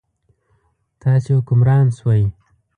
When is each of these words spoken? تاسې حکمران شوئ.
تاسې 1.01 1.29
حکمران 1.37 1.85
شوئ. 1.97 2.23